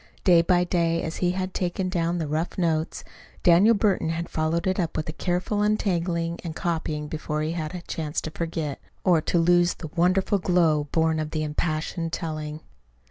[0.23, 3.03] Day by day, as he had taken down the rough notes,
[3.43, 7.73] Daniel Burton had followed it up with a careful untangling and copying before he had
[7.73, 12.11] had a chance to forget, or to lose the wonderful glow born of the impassioned
[12.11, 12.61] telling.